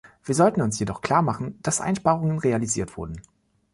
Wir 0.23 0.33
sollten 0.33 0.61
uns 0.63 0.79
jedoch 0.79 1.01
klar 1.01 1.21
machen, 1.21 1.59
dass 1.61 1.79
Einsparungen 1.79 2.39
realisiert 2.39 2.97
wurden. 2.97 3.21